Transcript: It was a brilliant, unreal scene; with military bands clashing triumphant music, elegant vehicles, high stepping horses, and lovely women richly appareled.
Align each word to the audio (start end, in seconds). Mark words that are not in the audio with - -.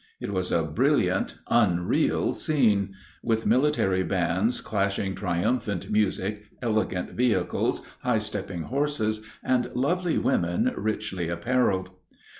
It 0.19 0.33
was 0.33 0.51
a 0.51 0.63
brilliant, 0.63 1.35
unreal 1.47 2.33
scene; 2.33 2.95
with 3.21 3.45
military 3.45 4.01
bands 4.01 4.59
clashing 4.59 5.13
triumphant 5.13 5.91
music, 5.91 6.45
elegant 6.59 7.11
vehicles, 7.11 7.85
high 7.99 8.17
stepping 8.17 8.63
horses, 8.63 9.21
and 9.43 9.69
lovely 9.75 10.17
women 10.17 10.73
richly 10.75 11.29
appareled. 11.29 11.91